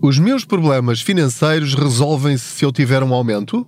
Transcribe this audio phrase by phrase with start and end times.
[0.00, 3.66] Os meus problemas financeiros resolvem-se se eu tiver um aumento?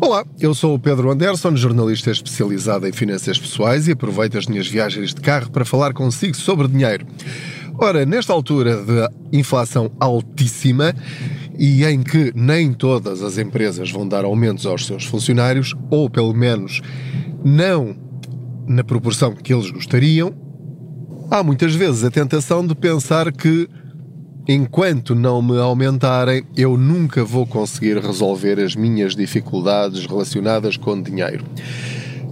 [0.00, 4.66] Olá, eu sou o Pedro Anderson, jornalista especializado em finanças pessoais e aproveito as minhas
[4.66, 7.06] viagens de carro para falar consigo sobre dinheiro.
[7.78, 10.92] Ora, nesta altura de inflação altíssima
[11.56, 16.34] e em que nem todas as empresas vão dar aumentos aos seus funcionários, ou pelo
[16.34, 16.80] menos
[17.44, 17.96] não
[18.66, 20.43] na proporção que eles gostariam,
[21.30, 23.68] há muitas vezes a tentação de pensar que
[24.46, 31.44] enquanto não me aumentarem, eu nunca vou conseguir resolver as minhas dificuldades relacionadas com dinheiro.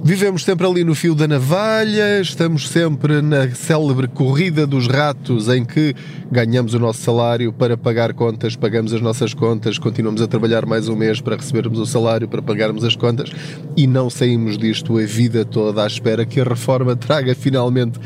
[0.04, 5.64] Vivemos sempre ali no fio da navalha, estamos sempre na célebre corrida dos ratos em
[5.64, 5.94] que
[6.28, 10.88] ganhamos o nosso salário para pagar contas, pagamos as nossas contas, continuamos a trabalhar mais
[10.88, 13.30] um mês para recebermos o salário, para pagarmos as contas
[13.76, 18.00] e não saímos disto a vida toda à espera que a reforma traga finalmente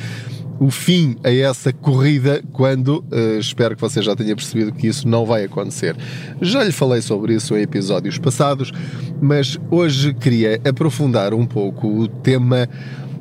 [0.58, 5.06] o fim a essa corrida quando uh, espero que você já tenha percebido que isso
[5.06, 5.96] não vai acontecer.
[6.40, 8.72] Já lhe falei sobre isso em episódios passados,
[9.20, 12.68] mas hoje queria aprofundar um pouco o tema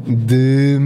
[0.08, 0.77] de,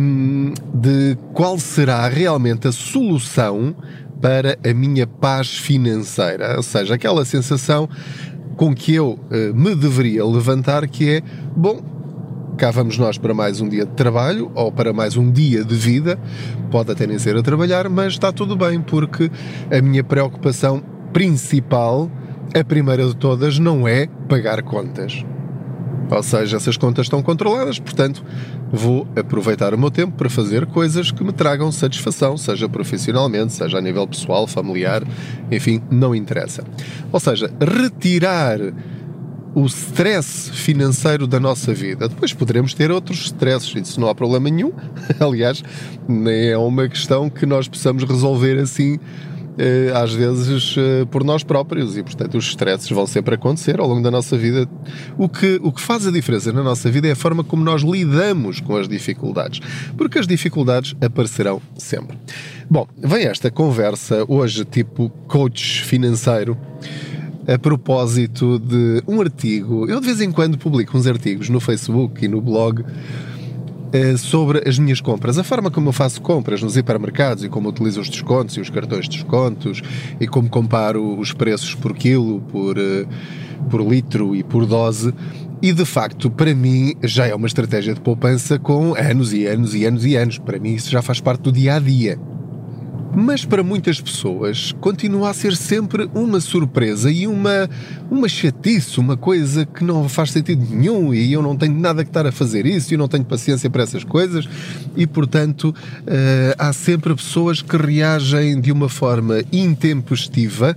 [0.73, 3.75] de qual será realmente a solução
[4.21, 7.87] para a minha paz financeira, ou seja, aquela sensação
[8.57, 11.23] com que eu uh, me deveria levantar que é,
[11.55, 11.98] bom,
[12.59, 15.75] cá vamos nós para mais um dia de trabalho ou para mais um dia de
[15.75, 16.19] vida.
[16.69, 19.31] Pode até nem ser a trabalhar, mas está tudo bem, porque
[19.71, 22.11] a minha preocupação principal,
[22.53, 25.23] a primeira de todas, não é pagar contas.
[26.11, 28.25] Ou seja, essas contas estão controladas, portanto,
[28.69, 33.77] vou aproveitar o meu tempo para fazer coisas que me tragam satisfação, seja profissionalmente, seja
[33.77, 35.01] a nível pessoal, familiar,
[35.49, 36.65] enfim, não interessa.
[37.09, 38.59] Ou seja, retirar
[39.53, 42.07] o stress financeiro da nossa vida.
[42.07, 44.71] Depois poderemos ter outros stresses, isso não há problema nenhum.
[45.19, 45.63] Aliás,
[46.07, 48.99] nem é uma questão que nós possamos resolver assim,
[49.57, 51.97] eh, às vezes, eh, por nós próprios.
[51.97, 54.69] E, portanto, os stresses vão sempre acontecer ao longo da nossa vida.
[55.17, 57.81] O que, o que faz a diferença na nossa vida é a forma como nós
[57.81, 59.59] lidamos com as dificuldades.
[59.97, 62.17] Porque as dificuldades aparecerão sempre.
[62.69, 66.55] Bom, vem esta conversa hoje, tipo coach financeiro
[67.51, 69.89] a propósito de um artigo.
[69.89, 72.83] Eu de vez em quando publico uns artigos no Facebook e no blog
[73.91, 77.69] eh, sobre as minhas compras, a forma como eu faço compras nos hipermercados e como
[77.69, 79.81] utilizo os descontos e os cartões de descontos
[80.19, 83.07] e como comparo os preços por quilo, por, eh,
[83.67, 85.11] por litro e por dose.
[85.59, 89.73] E de facto, para mim, já é uma estratégia de poupança com anos e anos
[89.73, 90.37] e anos e anos.
[90.37, 92.19] Para mim, isso já faz parte do dia a dia.
[93.15, 97.69] Mas para muitas pessoas continua a ser sempre uma surpresa e uma,
[98.09, 102.09] uma chatice, uma coisa que não faz sentido nenhum e eu não tenho nada que
[102.09, 104.47] estar a fazer isso eu não tenho paciência para essas coisas.
[104.95, 110.75] E, portanto, uh, há sempre pessoas que reagem de uma forma intempestiva,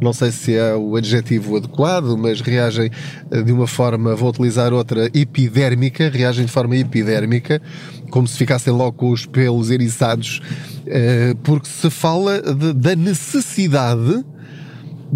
[0.00, 2.90] não sei se é o adjetivo adequado, mas reagem
[3.30, 7.60] eh, de uma forma, vou utilizar outra, epidérmica, reagem de forma epidérmica,
[8.10, 10.40] como se ficassem logo com os pelos eriçados
[10.86, 14.24] eh, porque se fala de, da necessidade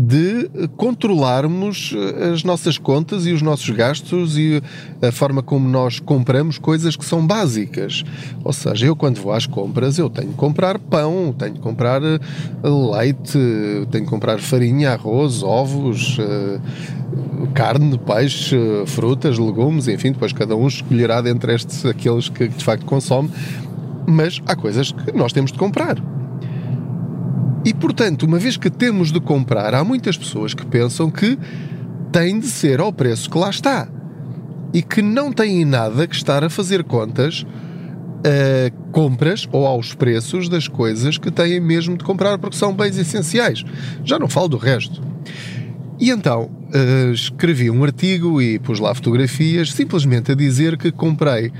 [0.01, 4.63] de controlarmos eh, as nossas contas e os nossos gastos e
[5.03, 8.05] a forma como nós compramos coisas que são básicas.
[8.45, 12.01] Ou seja, eu quando vou às compras, eu tenho que comprar pão, tenho que comprar
[12.03, 12.19] eh,
[12.63, 13.39] leite,
[13.91, 16.19] tenho que comprar farinha, arroz, ovos,
[17.55, 18.57] carne, peixe,
[18.87, 23.31] frutas, legumes, enfim, depois cada um escolherá dentre estes aqueles que de facto consome
[24.09, 25.97] mas há coisas que nós temos de comprar.
[27.65, 31.39] E portanto, uma vez que temos de comprar, há muitas pessoas que pensam que
[32.11, 33.87] tem de ser ao preço que lá está
[34.73, 37.45] e que não têm nada que estar a fazer contas
[38.25, 42.97] a compras ou aos preços das coisas que têm mesmo de comprar porque são bens
[42.97, 43.63] essenciais.
[44.05, 45.03] Já não falo do resto.
[46.01, 51.53] E então uh, escrevi um artigo e pus lá fotografias simplesmente a dizer que comprei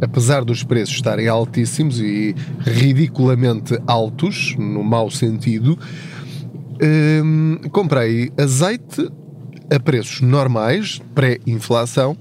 [0.00, 5.78] apesar dos preços estarem altíssimos e ridiculamente altos, no mau sentido,
[7.22, 9.10] hum, comprei azeite
[9.72, 12.16] a preços normais, pré-inflação,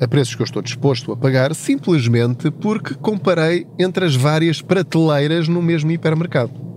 [0.00, 5.48] a preços que eu estou disposto a pagar, simplesmente porque comparei entre as várias prateleiras
[5.48, 6.71] no mesmo hipermercado.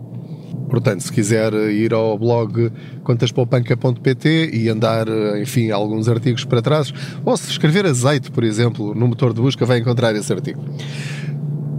[0.69, 2.71] Portanto, se quiser ir ao blog
[3.03, 5.07] contaspoupanca.pt e andar,
[5.39, 9.65] enfim, alguns artigos para trás, ou se escrever azeite, por exemplo, no motor de busca,
[9.65, 10.63] vai encontrar esse artigo.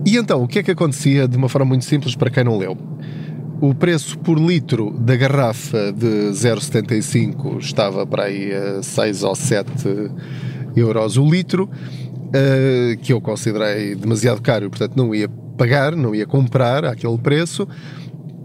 [0.06, 2.56] E então, o que é que acontecia de uma forma muito simples para quem não
[2.56, 2.78] leu?
[3.60, 9.70] O preço por litro da garrafa de 0,75 estava para aí a 6 ou 7
[10.76, 11.68] euros o litro,
[12.32, 17.66] eh, que eu considerei demasiado caro, portanto não ia pagar, não ia comprar aquele preço.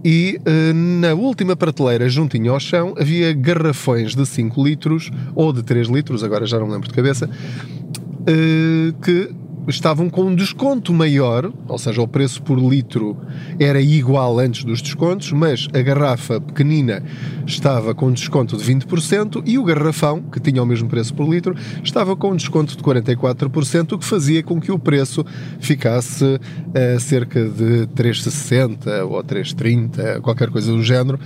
[0.03, 5.61] E uh, na última prateleira, juntinho ao chão, havia garrafões de 5 litros ou de
[5.63, 9.29] 3 litros, agora já não lembro de cabeça, uh, que
[9.67, 13.17] estavam com um desconto maior, ou seja, o preço por litro
[13.59, 17.03] era igual antes dos descontos, mas a garrafa pequenina
[17.45, 21.27] estava com um desconto de 20% e o garrafão, que tinha o mesmo preço por
[21.27, 25.25] litro, estava com um desconto de 44%, o que fazia com que o preço
[25.59, 26.39] ficasse
[26.73, 31.19] a cerca de 3,60 ou 3,30, qualquer coisa do género.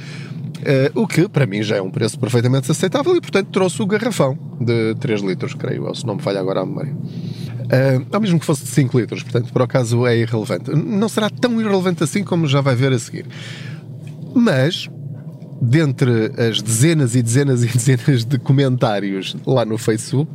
[0.55, 3.85] Uh, o que para mim já é um preço perfeitamente aceitável e, portanto, trouxe o
[3.85, 6.95] garrafão de 3 litros, creio, se não me falha agora a memória.
[7.65, 10.71] Uh, ao mesmo que fosse de 5 litros, portanto, por acaso é irrelevante.
[10.71, 13.25] Não será tão irrelevante assim como já vai ver a seguir.
[14.35, 14.89] Mas,
[15.61, 20.31] dentre as dezenas e dezenas e dezenas de comentários lá no Facebook,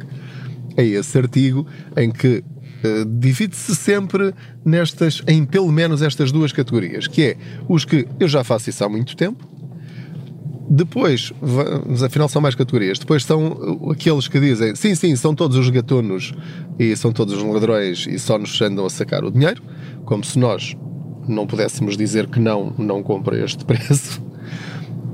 [0.77, 1.67] é esse artigo
[1.97, 2.43] em que
[2.85, 4.35] uh, divide-se sempre
[4.65, 7.37] nestas, em pelo menos estas duas categorias, que é
[7.69, 9.50] os que eu já faço isso há muito tempo,
[10.73, 11.33] depois,
[12.07, 12.97] afinal são mais categorias.
[12.97, 16.33] Depois são aqueles que dizem sim, sim, são todos os gatunos
[16.79, 19.61] e são todos os ladrões e só nos andam a sacar o dinheiro,
[20.05, 20.77] como se nós
[21.27, 24.23] não pudéssemos dizer que não, não compra este preço.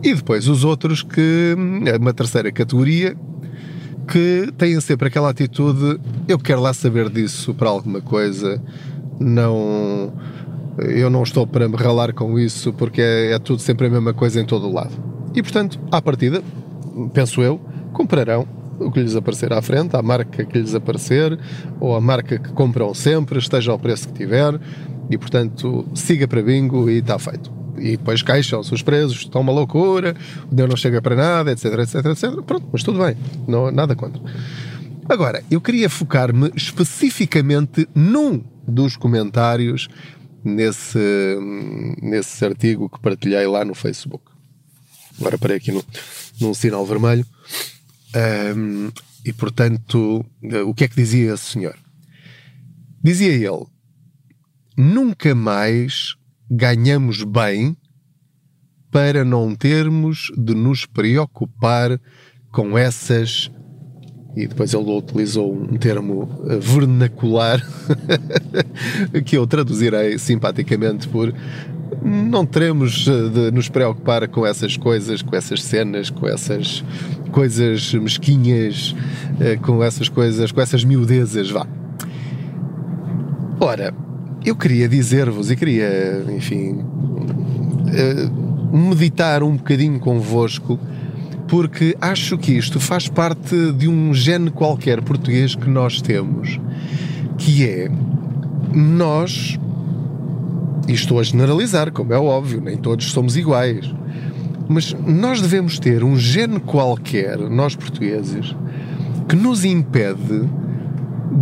[0.02, 1.56] E depois os outros que
[1.86, 3.16] é uma terceira categoria
[4.06, 5.98] que têm sempre aquela atitude
[6.28, 8.62] eu quero lá saber disso para alguma coisa,
[9.18, 10.12] não
[10.78, 14.12] eu não estou para me ralar com isso porque é, é tudo sempre a mesma
[14.12, 15.15] coisa em todo o lado.
[15.36, 16.42] E, portanto, à partida,
[17.12, 17.60] penso eu,
[17.92, 18.48] comprarão
[18.78, 21.38] o que lhes aparecer à frente, a marca que lhes aparecer,
[21.78, 24.58] ou a marca que compram sempre, esteja ao preço que tiver,
[25.10, 27.52] e portanto siga para bingo e está feito.
[27.78, 30.16] E depois queixam-se os presos, estão uma loucura,
[30.46, 32.42] o dinheiro não chega para nada, etc, etc, etc.
[32.42, 33.16] Pronto, mas tudo bem,
[33.46, 34.20] não, nada contra.
[35.08, 39.88] Agora, eu queria focar-me especificamente num dos comentários
[40.42, 40.98] nesse,
[42.02, 44.35] nesse artigo que partilhei lá no Facebook.
[45.18, 45.84] Agora parei aqui no,
[46.40, 47.26] num sinal vermelho.
[48.56, 48.90] Um,
[49.24, 50.24] e portanto,
[50.66, 51.76] o que é que dizia esse senhor?
[53.02, 53.66] Dizia ele:
[54.76, 56.14] nunca mais
[56.50, 57.76] ganhamos bem
[58.90, 62.00] para não termos de nos preocupar
[62.50, 63.50] com essas.
[64.36, 66.28] E depois ele utilizou um termo
[66.60, 67.60] vernacular
[69.24, 71.34] que eu traduzirei simpaticamente por
[72.02, 76.84] não teremos eh, de nos preocupar com essas coisas, com essas cenas, com essas
[77.32, 78.94] coisas mesquinhas,
[79.40, 81.66] eh, com essas coisas, com essas miudezas, vá.
[83.58, 83.92] Ora,
[84.44, 86.84] eu queria dizer-vos e queria, enfim,
[87.88, 88.28] eh,
[88.72, 90.78] meditar um bocadinho convosco,
[91.48, 96.60] porque acho que isto faz parte de um gene qualquer português que nós temos,
[97.38, 97.90] que é
[98.72, 99.58] nós
[100.88, 103.92] e estou a generalizar, como é óbvio, nem todos somos iguais.
[104.68, 108.54] Mas nós devemos ter um gene qualquer, nós portugueses,
[109.28, 110.48] que nos impede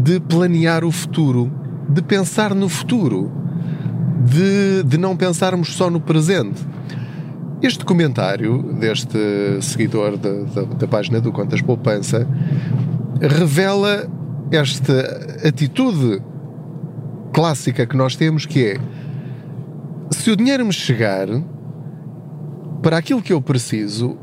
[0.03, 1.51] de planear o futuro,
[1.89, 3.31] de pensar no futuro,
[4.25, 6.63] de, de não pensarmos só no presente.
[7.63, 9.19] Este comentário deste
[9.63, 12.27] seguidor da, da, da página do Contas Poupança
[13.21, 14.07] revela
[14.51, 16.23] esta atitude
[17.33, 18.81] clássica que nós temos que é
[20.11, 21.27] se o dinheiro me chegar
[22.83, 24.19] para aquilo que eu preciso,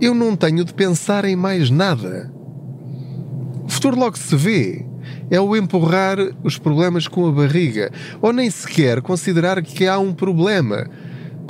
[0.00, 2.32] eu não tenho de pensar em mais nada.
[3.64, 4.86] O futuro logo se vê.
[5.30, 7.90] É o empurrar os problemas com a barriga.
[8.20, 10.88] Ou nem sequer considerar que há um problema.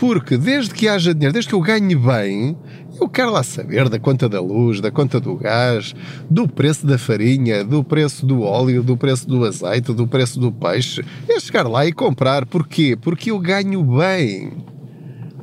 [0.03, 2.57] Porque desde que haja dinheiro, desde que eu ganhe bem,
[3.01, 5.95] eu quero lá saber da conta da luz, da conta do gás,
[6.29, 10.51] do preço da farinha, do preço do óleo, do preço do azeite, do preço do
[10.51, 11.05] peixe.
[11.29, 12.45] É chegar lá e comprar.
[12.47, 12.99] Porquê?
[13.01, 14.51] Porque eu ganho bem.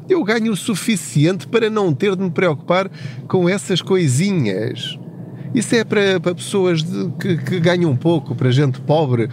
[0.10, 2.92] Eu ganho o suficiente para não ter de me preocupar
[3.30, 5.00] com essas coisinhas.
[5.56, 9.30] Isso é para, para pessoas de, que, que ganham pouco, para gente pobre,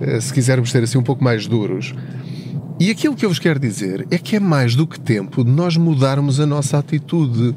[0.00, 1.94] eh, se quisermos ser assim um pouco mais duros.
[2.80, 5.50] E aquilo que eu vos quero dizer é que é mais do que tempo de
[5.50, 7.54] nós mudarmos a nossa atitude.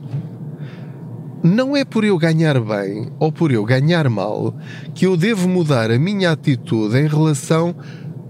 [1.41, 4.53] Não é por eu ganhar bem ou por eu ganhar mal
[4.93, 7.73] que eu devo mudar a minha atitude em relação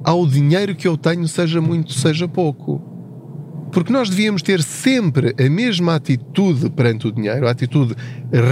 [0.04, 2.80] ao dinheiro que eu tenho, seja muito, seja pouco.
[3.72, 7.96] Porque nós devíamos ter sempre a mesma atitude perante o dinheiro, a atitude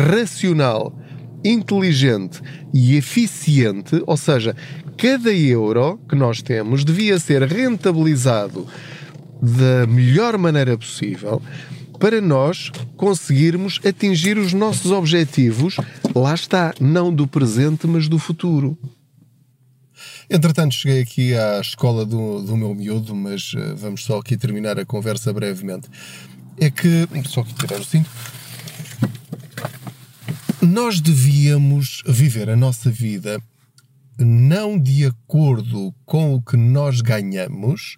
[0.10, 0.98] racional,
[1.45, 2.41] inteligente
[2.74, 4.55] e eficiente, ou seja,
[4.98, 8.67] cada euro que nós temos devia ser rentabilizado
[9.41, 11.41] da melhor maneira possível
[12.00, 15.77] para nós conseguirmos atingir os nossos objetivos,
[16.15, 18.75] lá está, não do presente, mas do futuro.
[20.27, 24.79] Entretanto, cheguei aqui à escola do, do meu miúdo, mas uh, vamos só aqui terminar
[24.79, 25.89] a conversa brevemente.
[26.57, 27.07] É que.
[27.27, 28.10] Só aqui tirar o cinto.
[30.62, 33.41] Nós devíamos viver a nossa vida
[34.23, 37.97] não de acordo com o que nós ganhamos,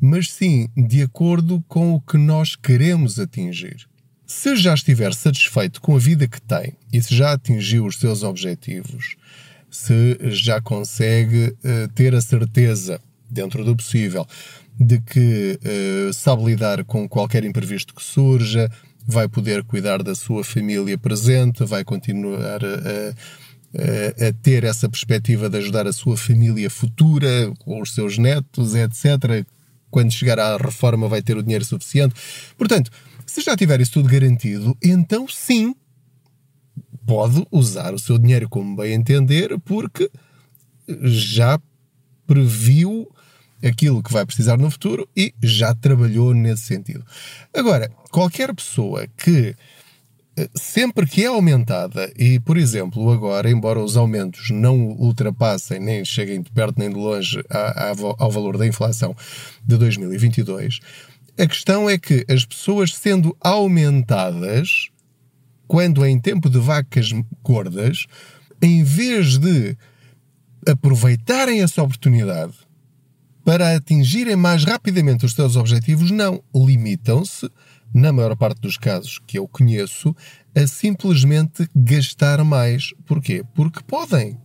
[0.00, 3.88] mas sim de acordo com o que nós queremos atingir.
[4.26, 8.22] Se já estiver satisfeito com a vida que tem e se já atingiu os seus
[8.22, 9.16] objetivos,
[9.70, 14.26] se já consegue uh, ter a certeza, dentro do possível,
[14.78, 18.70] de que uh, sabe lidar com qualquer imprevisto que surja,
[19.06, 23.14] vai poder cuidar da sua família presente, vai continuar a, a,
[23.74, 29.46] a ter essa perspectiva de ajudar a sua família futura, com os seus netos, etc.
[29.90, 32.14] Quando chegar à reforma, vai ter o dinheiro suficiente.
[32.56, 32.90] Portanto,
[33.26, 35.74] se já tiver isso tudo garantido, então sim,
[37.06, 40.10] pode usar o seu dinheiro como bem entender, porque
[41.02, 41.60] já
[42.26, 43.10] previu
[43.62, 47.04] aquilo que vai precisar no futuro e já trabalhou nesse sentido.
[47.54, 49.56] Agora, qualquer pessoa que eh,
[50.54, 56.42] sempre que é aumentada, e por exemplo, agora, embora os aumentos não ultrapassem nem cheguem
[56.42, 57.42] de perto nem de longe
[58.18, 59.14] ao valor da inflação
[59.64, 60.80] de 2022,
[61.38, 64.90] a questão é que as pessoas sendo aumentadas
[65.68, 68.06] quando em tempo de vacas gordas,
[68.60, 69.76] em vez de
[70.66, 72.54] aproveitarem essa oportunidade
[73.44, 77.48] para atingirem mais rapidamente os seus objetivos, não limitam-se,
[77.92, 80.14] na maior parte dos casos que eu conheço,
[80.54, 82.92] a simplesmente gastar mais.
[83.06, 83.44] Porquê?
[83.54, 84.38] Porque podem.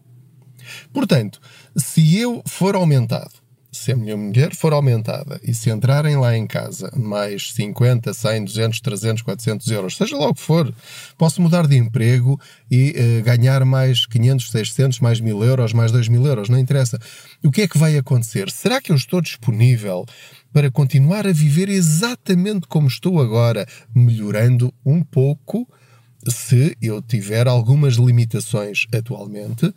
[0.93, 1.39] Portanto,
[1.75, 6.45] se eu for aumentado se a minha mulher for aumentada e se entrarem lá em
[6.45, 10.73] casa mais 50, 100, 200, 300, 400 euros, seja lá o que for,
[11.17, 16.25] posso mudar de emprego e uh, ganhar mais 500, 600, mais 1000 euros, mais 2000
[16.27, 16.99] euros, não interessa.
[17.43, 18.49] O que é que vai acontecer?
[18.51, 20.05] Será que eu estou disponível
[20.53, 25.67] para continuar a viver exatamente como estou agora, melhorando um pouco,
[26.27, 29.73] se eu tiver algumas limitações atualmente?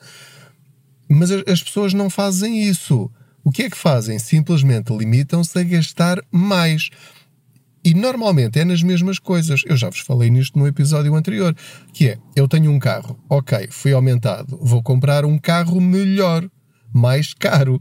[1.08, 3.10] Mas as pessoas não fazem isso.
[3.42, 4.18] O que é que fazem?
[4.18, 6.90] Simplesmente limitam-se a gastar mais.
[7.84, 9.62] E normalmente é nas mesmas coisas.
[9.64, 11.56] Eu já vos falei nisto no episódio anterior,
[11.92, 16.50] que é, eu tenho um carro, ok, fui aumentado, vou comprar um carro melhor,
[16.92, 17.80] mais caro,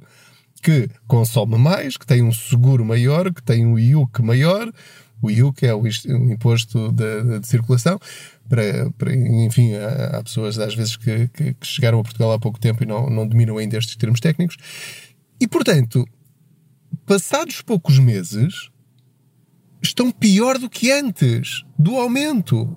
[0.66, 4.68] que consome mais, que tem um seguro maior, que tem um IUC maior,
[5.22, 8.00] o IUC é o, imposto de, de circulação,
[8.50, 12.40] para, para, enfim, há, há pessoas às vezes que, que, que, chegaram a Portugal há
[12.40, 14.58] pouco tempo e não, não dominam ainda estes termos técnicos,
[15.40, 16.04] e portanto,
[17.06, 18.72] passados poucos meses,
[19.84, 22.76] estão pior do que antes do aumento.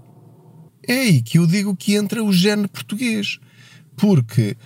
[0.87, 3.39] É aí que eu digo que entra o gene português.
[3.97, 4.57] Porque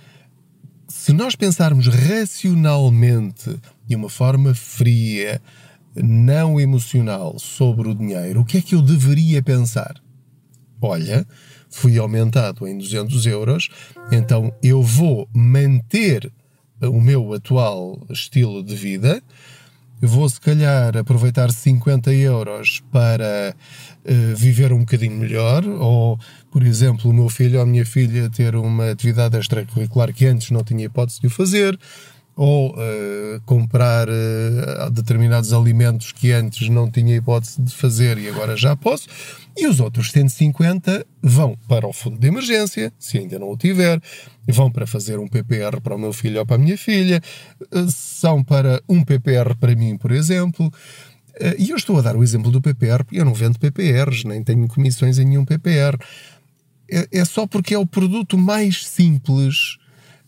[0.95, 5.41] se nós pensarmos racionalmente, de uma forma fria,
[5.95, 9.95] não emocional, sobre o dinheiro, o que é que eu deveria pensar?
[10.79, 11.25] Olha,
[11.67, 13.69] fui aumentado em 200 euros,
[14.11, 16.31] então eu vou manter
[16.79, 19.21] o meu atual estilo de vida.
[19.99, 23.55] Vou, se calhar, aproveitar 50 euros para
[24.05, 26.19] uh, viver um bocadinho melhor, ou,
[26.53, 30.51] por exemplo, o meu filho ou a minha filha ter uma atividade extracurricular que antes
[30.51, 31.79] não tinha hipótese de o fazer,
[32.35, 38.55] ou uh, comprar uh, determinados alimentos que antes não tinha hipótese de fazer e agora
[38.55, 39.07] já posso,
[39.57, 43.99] e os outros 150 vão para o fundo de emergência, se ainda não o tiver,
[44.47, 47.19] vão para fazer um PPR para o meu filho ou para a minha filha,
[47.61, 50.71] uh, são para um PPR para mim, por exemplo.
[51.57, 54.43] E eu estou a dar o exemplo do PPR porque eu não vendo PPRs, nem
[54.43, 55.97] tenho comissões em nenhum PPR.
[56.93, 59.77] É, é só porque é o produto mais simples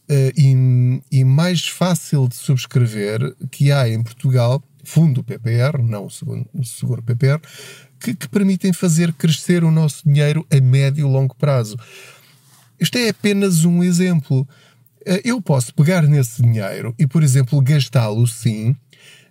[0.09, 6.63] uh, e, e, mais fácil de subscrever que há em Portugal, fundo PPR, não o
[6.63, 7.39] seguro PPR,
[7.99, 11.77] que, que permitem fazer crescer o nosso dinheiro a médio e longo prazo.
[12.79, 14.41] Isto é apenas um exemplo.
[15.01, 18.75] Uh, eu posso pegar nesse dinheiro e, por exemplo, gastá-lo sim,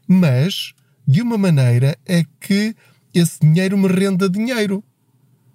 [0.07, 0.73] mas
[1.05, 2.77] de uma maneira é que
[3.13, 4.85] esse dinheiro me renda dinheiro.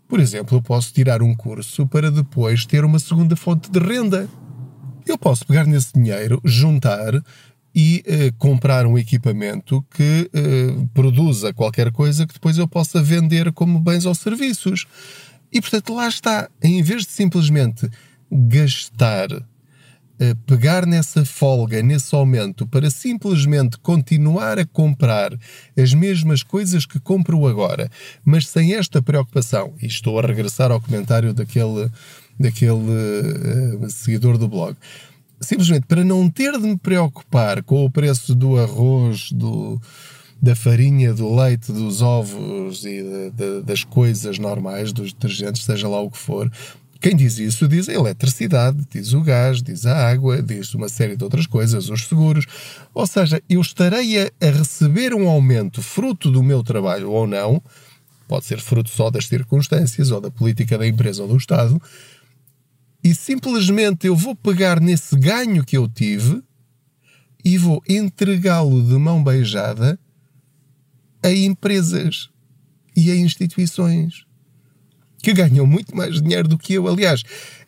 [0.10, 4.28] Por exemplo, eu posso tirar um curso para depois ter uma segunda fonte de renda
[5.12, 7.14] eu posso pegar nesse dinheiro, juntar
[7.74, 13.52] e uh, comprar um equipamento que uh, produza qualquer coisa que depois eu possa vender
[13.52, 14.86] como bens ou serviços.
[15.52, 16.50] E portanto, lá está.
[16.62, 17.90] Em vez de simplesmente
[18.32, 19.28] gastar,
[20.46, 25.32] pegar nessa folga, nesse aumento, para simplesmente continuar a comprar
[25.78, 27.90] as mesmas coisas que compro agora,
[28.26, 31.90] mas sem esta preocupação, e estou a regressar ao comentário daquele
[32.40, 34.76] daquele uh, seguidor do blog.
[35.42, 39.80] simplesmente para não ter de me preocupar com o preço do arroz, do,
[40.42, 45.88] da farinha, do leite, dos ovos e de, de, das coisas normais, dos detergentes, seja
[45.88, 46.52] lá o que for,
[47.02, 51.16] quem diz isso diz a eletricidade, diz o gás, diz a água, diz uma série
[51.16, 52.46] de outras coisas, os seguros.
[52.94, 57.64] Ou seja, eu estarei a, a receber um aumento fruto do meu trabalho ou não,
[58.28, 61.82] pode ser fruto só das circunstâncias ou da política da empresa ou do Estado,
[63.02, 66.44] e simplesmente eu vou pegar nesse ganho que eu tive
[67.46, 69.98] e vou entregá-lo de mão beijada
[71.24, 72.30] a empresas
[72.94, 74.26] e a instituições
[75.22, 76.88] que ganham muito mais dinheiro do que eu.
[76.88, 77.24] Aliás,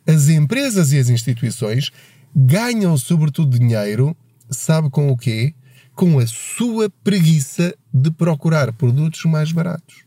[0.08, 1.92] as empresas e as instituições
[2.36, 4.16] ganham sobretudo dinheiro,
[4.50, 5.54] sabe com o quê?
[5.96, 10.04] Com a sua preguiça de procurar produtos mais baratos.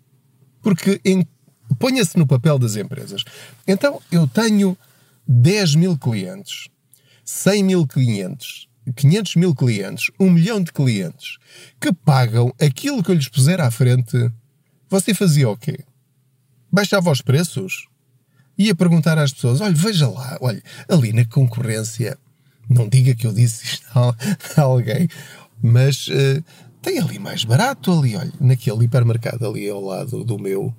[0.63, 1.01] Porque
[1.79, 3.23] ponha-se no papel das empresas.
[3.67, 4.77] Então, eu tenho
[5.27, 6.69] 10 mil clientes,
[7.25, 11.39] 100 mil clientes, 500 mil clientes, 1 milhão de clientes
[11.81, 14.31] que pagam aquilo que eu lhes puser à frente.
[14.91, 15.79] Você fazia o quê?
[16.75, 17.87] Baixava os preços.
[18.59, 22.19] Ia perguntar às pessoas: olha, veja lá, olha, ali na concorrência,
[22.69, 24.15] não diga que eu disse isto a
[24.61, 25.09] alguém,
[25.63, 26.45] mas uh,
[26.83, 30.75] tem ali mais barato, ali, olha, naquele hipermercado ali ao lado do meu,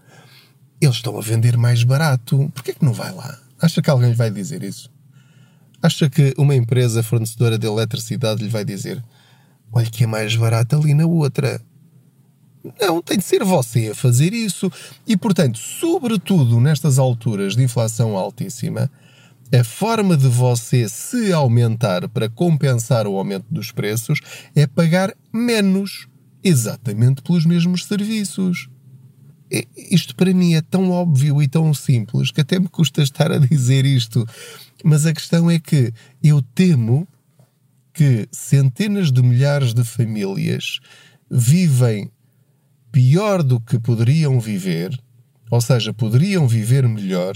[0.80, 2.52] eles estão a vender mais barato.
[2.54, 3.40] Porquê que não vai lá?
[3.62, 4.92] Acha que alguém lhe vai dizer isso?
[5.82, 9.04] Acha que uma empresa fornecedora de eletricidade lhe vai dizer:
[9.72, 11.62] olha, que é mais barato ali na outra?
[12.80, 14.72] Não, tem de ser você a fazer isso.
[15.08, 18.90] E, portanto, sobretudo nestas alturas de inflação altíssima,
[19.54, 24.20] a forma de você se aumentar para compensar o aumento dos preços
[24.56, 26.08] é pagar menos,
[26.44, 28.68] exatamente pelos mesmos serviços.
[29.92, 33.38] Isto para mim é tão óbvio e tão simples que até me custa estar a
[33.38, 34.26] dizer isto.
[34.84, 35.94] Mas a questão é que
[36.24, 37.08] eu temo
[37.94, 40.80] que centenas de milhares de famílias
[41.30, 42.12] vivem
[42.96, 44.98] pior do que poderiam viver,
[45.52, 47.36] ou seja, poderiam viver melhor,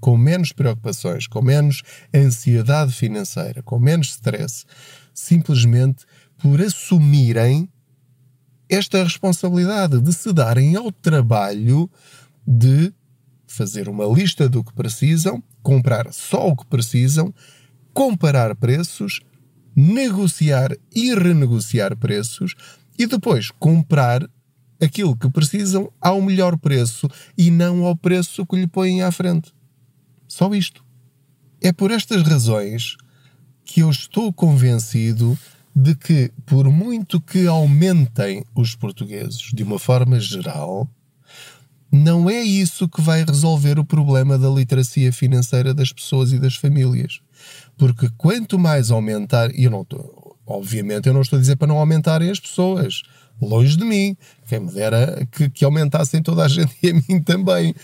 [0.00, 4.64] com menos preocupações, com menos ansiedade financeira, com menos stress,
[5.14, 6.04] simplesmente
[6.36, 7.68] por assumirem
[8.68, 11.88] esta responsabilidade de se darem ao trabalho
[12.44, 12.92] de
[13.46, 17.32] fazer uma lista do que precisam, comprar só o que precisam,
[17.94, 19.20] comparar preços,
[19.76, 22.56] negociar e renegociar preços
[22.98, 24.28] e depois comprar
[24.80, 29.52] aquilo que precisam ao melhor preço e não ao preço que lhe põem à frente.
[30.26, 30.84] Só isto.
[31.60, 32.96] É por estas razões
[33.64, 35.38] que eu estou convencido
[35.74, 40.88] de que, por muito que aumentem os portugueses de uma forma geral,
[41.90, 46.56] não é isso que vai resolver o problema da literacia financeira das pessoas e das
[46.56, 47.20] famílias.
[47.76, 51.68] Porque quanto mais aumentar, e eu não estou, obviamente, eu não estou a dizer para
[51.68, 53.02] não aumentarem as pessoas
[53.40, 54.16] longe de mim.
[54.46, 57.74] Quem me dera que, que aumentassem toda a gente e a mim também.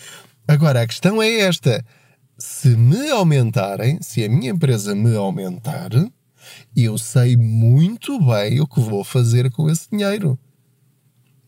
[0.48, 1.85] Agora, a questão é esta:
[2.38, 5.90] se me aumentarem, se a minha empresa me aumentar,
[6.74, 10.38] eu sei muito bem o que vou fazer com esse dinheiro.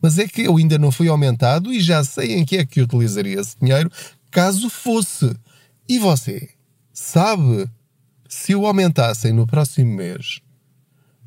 [0.00, 2.83] Mas é que eu ainda não fui aumentado e já sei em que é que
[2.83, 3.90] utilizaria esse dinheiro
[4.31, 5.35] caso fosse.
[5.88, 6.50] E você
[6.92, 7.68] sabe
[8.29, 10.40] se o aumentassem no próximo mês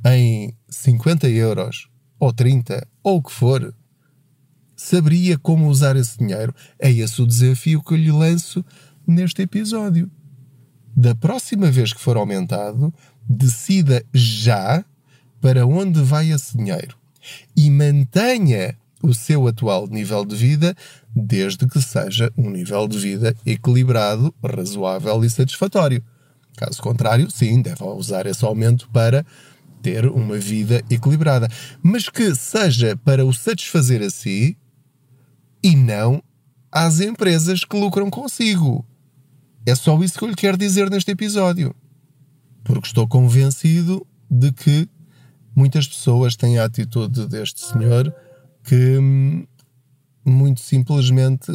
[0.05, 3.73] em 50 euros, ou 30, ou o que for,
[4.75, 6.53] saberia como usar esse dinheiro.
[6.77, 8.63] É esse o desafio que eu lhe lanço
[9.05, 10.09] neste episódio.
[10.95, 12.93] Da próxima vez que for aumentado,
[13.27, 14.83] decida já
[15.41, 16.97] para onde vai esse dinheiro
[17.55, 20.75] e mantenha o seu atual nível de vida,
[21.15, 26.03] desde que seja um nível de vida equilibrado, razoável e satisfatório.
[26.57, 29.25] Caso contrário, sim, deve usar esse aumento para
[29.81, 31.49] ter uma vida equilibrada,
[31.81, 34.57] mas que seja para o satisfazer a si
[35.63, 36.21] e não
[36.71, 38.85] às empresas que lucram consigo.
[39.65, 41.75] É só isso que eu lhe quero dizer neste episódio.
[42.63, 44.87] Porque estou convencido de que
[45.55, 48.13] muitas pessoas têm a atitude deste senhor
[48.63, 49.45] que hum,
[50.25, 51.51] muito simplesmente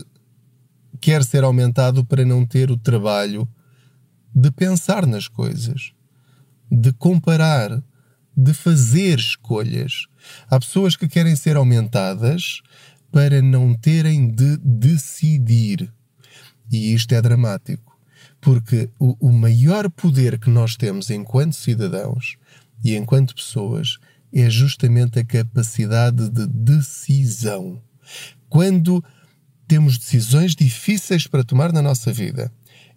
[1.01, 3.49] quer ser aumentado para não ter o trabalho
[4.35, 5.93] de pensar nas coisas,
[6.71, 7.83] de comparar,
[8.37, 10.07] de fazer escolhas.
[10.49, 12.61] Há pessoas que querem ser aumentadas
[13.11, 15.93] para não terem de decidir.
[16.71, 17.97] E isto é dramático,
[18.41, 22.37] porque o, o maior poder que nós temos enquanto cidadãos
[22.85, 23.99] e enquanto pessoas
[24.33, 27.81] é justamente a capacidade de decisão.
[28.49, 29.03] Quando
[29.69, 32.53] temos decisões difíceis para tomar na nossa vida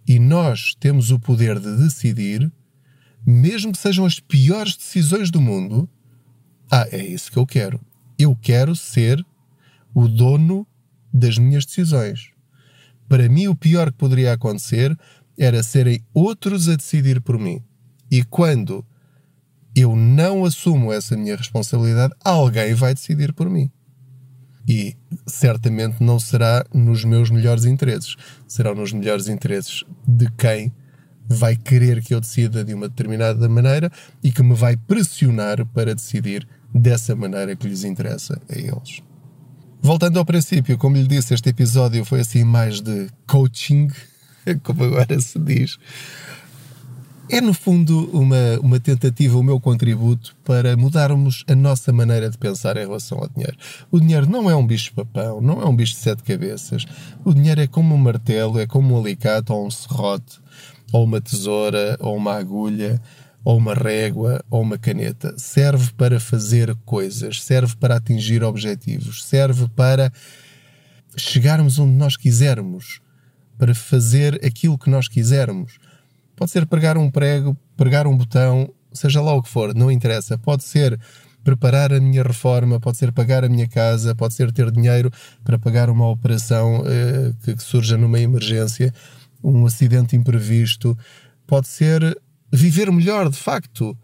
[0.08, 2.52] e nós temos o poder de decidir,
[3.30, 5.90] mesmo que sejam as piores decisões do mundo,
[6.72, 7.78] ah, é isso que eu quero.
[8.18, 9.22] Eu quero ser
[9.94, 10.66] o dono
[11.14, 12.30] das minhas decisões.
[13.10, 14.98] Para mim, o pior que poderia acontecer
[15.38, 17.62] era serem outros a decidir por mim.
[18.10, 18.86] E quando
[19.76, 23.70] eu não assumo essa minha responsabilidade, alguém vai decidir por mim.
[24.66, 28.16] E certamente não será nos meus melhores interesses.
[28.48, 30.72] Será nos melhores interesses de quem
[31.28, 33.92] vai querer que eu decida de uma determinada maneira
[34.24, 39.02] e que me vai pressionar para decidir dessa maneira que lhes interessa a eles.
[39.82, 43.90] Voltando ao princípio, como lhe disse, este episódio foi assim mais de coaching,
[44.64, 45.78] como agora se diz.
[47.30, 52.38] É, no fundo, uma, uma tentativa, o meu contributo para mudarmos a nossa maneira de
[52.38, 53.58] pensar em relação ao dinheiro.
[53.92, 56.86] O dinheiro não é um bicho-papão, não é um bicho de sete cabeças.
[57.26, 60.40] O dinheiro é como um martelo, é como um alicate ou um serrote,
[60.92, 63.02] ou uma tesoura, ou uma agulha,
[63.44, 65.34] ou uma régua, ou uma caneta.
[65.38, 70.12] Serve para fazer coisas, serve para atingir objetivos, serve para
[71.16, 73.00] chegarmos onde nós quisermos,
[73.58, 75.80] para fazer aquilo que nós quisermos
[76.38, 80.38] Pode ser pregar um prego, pregar um botão, seja lá o que for, não interessa.
[80.38, 80.98] Pode ser
[81.44, 85.12] preparar a minha reforma, pode ser pagar a minha casa, pode ser ter dinheiro
[85.44, 88.94] para pagar uma operação eh, que, que surja numa emergência,
[89.44, 90.98] um acidente imprevisto,
[91.46, 92.20] pode ser
[92.52, 93.98] viver melhor, de facto.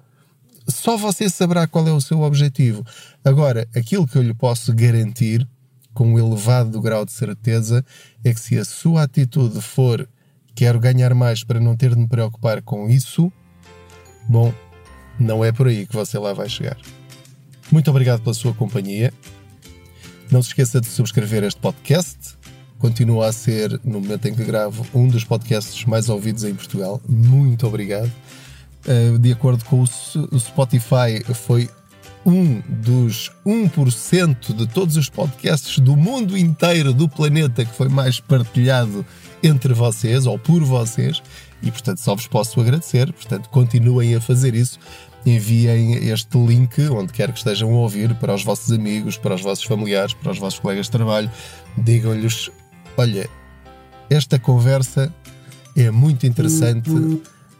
[0.67, 2.85] Só você saberá qual é o seu objetivo.
[3.23, 5.47] Agora, aquilo que eu lhe posso garantir,
[5.93, 7.85] com um elevado grau de certeza,
[8.23, 10.07] é que se a sua atitude for
[10.55, 13.31] quero ganhar mais para não ter de me preocupar com isso,
[14.29, 14.53] bom,
[15.19, 16.77] não é por aí que você lá vai chegar.
[17.71, 19.13] Muito obrigado pela sua companhia.
[20.31, 22.37] Não se esqueça de subscrever este podcast.
[22.83, 26.99] Continua a ser, no momento em que gravo, um dos podcasts mais ouvidos em Portugal.
[27.07, 28.11] Muito obrigado.
[28.85, 31.69] Eh, de acordo com o Spotify, foi
[32.25, 38.19] um dos 1% de todos os podcasts do mundo inteiro do planeta que foi mais
[38.19, 39.05] partilhado
[39.41, 41.23] entre vocês ou por vocês
[41.61, 43.13] e, portanto, só vos posso agradecer.
[43.13, 44.77] Portanto, continuem a fazer isso.
[45.25, 49.41] Enviem este link onde quer que estejam a ouvir para os vossos amigos, para os
[49.41, 51.31] vossos familiares, para os vossos colegas de trabalho.
[51.77, 52.51] Digam-lhes:
[52.97, 53.29] olha,
[54.09, 55.13] esta conversa
[55.75, 56.89] é muito interessante.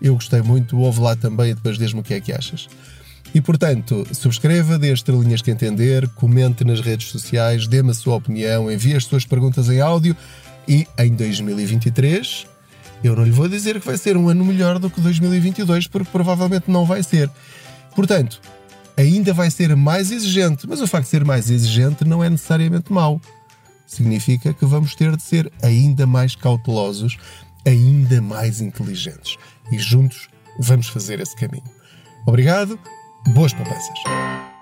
[0.02, 0.78] Eu gostei muito.
[0.78, 2.67] Ouve lá também e depois diz-me o que é que achas.
[3.34, 8.72] E portanto, subscreva, dê estrelinhas que entender, comente nas redes sociais, dê-me a sua opinião,
[8.72, 10.15] envie as suas perguntas em áudio
[10.67, 12.46] e em 2023
[13.04, 16.10] eu não lhe vou dizer que vai ser um ano melhor do que 2022, porque
[16.10, 17.30] provavelmente não vai ser.
[17.93, 18.39] Portanto,
[18.96, 22.93] ainda vai ser mais exigente, mas o facto de ser mais exigente não é necessariamente
[22.93, 23.19] mau.
[23.86, 27.17] Significa que vamos ter de ser ainda mais cautelosos,
[27.65, 29.38] ainda mais inteligentes.
[29.72, 31.63] E juntos vamos fazer esse caminho.
[32.26, 32.80] Obrigado,
[33.34, 34.53] boas poupanças.